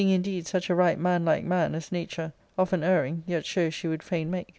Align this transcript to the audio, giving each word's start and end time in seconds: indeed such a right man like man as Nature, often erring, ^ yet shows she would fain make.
indeed 0.09 0.47
such 0.47 0.67
a 0.67 0.73
right 0.73 0.97
man 0.97 1.23
like 1.23 1.43
man 1.43 1.75
as 1.75 1.91
Nature, 1.91 2.33
often 2.57 2.83
erring, 2.83 3.17
^ 3.17 3.21
yet 3.27 3.45
shows 3.45 3.71
she 3.71 3.87
would 3.87 4.01
fain 4.01 4.31
make. 4.31 4.47